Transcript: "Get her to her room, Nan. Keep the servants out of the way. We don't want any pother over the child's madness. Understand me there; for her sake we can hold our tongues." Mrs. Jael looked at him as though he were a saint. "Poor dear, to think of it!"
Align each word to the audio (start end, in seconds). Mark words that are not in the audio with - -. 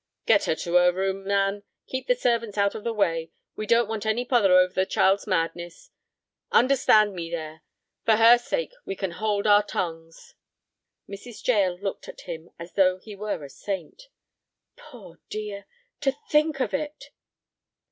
"Get 0.25 0.45
her 0.45 0.55
to 0.55 0.77
her 0.77 0.91
room, 0.91 1.25
Nan. 1.27 1.61
Keep 1.85 2.07
the 2.07 2.15
servants 2.15 2.57
out 2.57 2.73
of 2.73 2.83
the 2.83 2.91
way. 2.91 3.29
We 3.55 3.67
don't 3.67 3.87
want 3.87 4.03
any 4.03 4.25
pother 4.25 4.51
over 4.57 4.73
the 4.73 4.83
child's 4.87 5.27
madness. 5.27 5.91
Understand 6.51 7.13
me 7.13 7.29
there; 7.29 7.61
for 8.03 8.15
her 8.15 8.39
sake 8.39 8.71
we 8.83 8.95
can 8.95 9.11
hold 9.11 9.45
our 9.45 9.61
tongues." 9.61 10.33
Mrs. 11.07 11.45
Jael 11.47 11.77
looked 11.79 12.07
at 12.09 12.21
him 12.21 12.49
as 12.57 12.73
though 12.73 12.97
he 12.97 13.15
were 13.15 13.43
a 13.43 13.49
saint. 13.51 14.07
"Poor 14.75 15.19
dear, 15.29 15.67
to 15.99 16.17
think 16.31 16.59
of 16.61 16.73
it!" 16.73 17.11